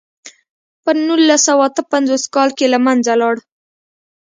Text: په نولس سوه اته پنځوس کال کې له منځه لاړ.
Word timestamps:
په 0.83 0.91
نولس 1.05 1.41
سوه 1.47 1.63
اته 1.69 1.81
پنځوس 1.93 2.23
کال 2.35 2.49
کې 2.57 2.65
له 2.73 2.79
منځه 2.85 3.13
لاړ. 3.21 3.35